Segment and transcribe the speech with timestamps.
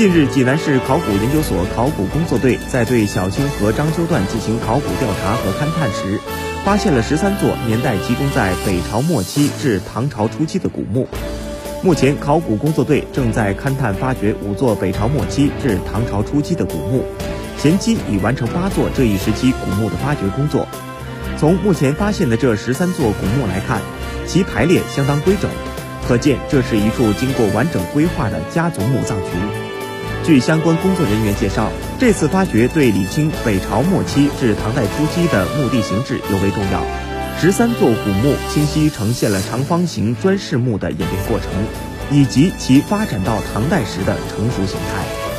[0.00, 6.18] 近日，济南市考古研究所考古工作队在对小清河章丘段进行考古调查和勘探时，
[6.64, 11.06] 发现了十三座年代集中在北朝末期至唐朝初期的古墓。
[11.82, 17.04] 目前，考古工作队正在勘探发掘五座北朝末期至唐朝初期的古墓，
[17.58, 20.66] 前期已完成八座这一时期古墓的发掘工作。
[21.36, 23.82] 从目前发现的这十三座古墓来看，
[24.26, 25.50] 其排列相当规整，
[26.08, 29.69] 可见这是一处经过完整规划的家族墓葬群。
[30.30, 36.84] 据相关工作人员介绍，这次发掘对理清北朝末期至唐代初期的墓地形制尤为重要。
[37.40, 41.50] 十三座古墓清晰呈现了长方形砖室墓的演变过程，
[42.12, 45.29] 以及其发展到唐代时的成熟形态。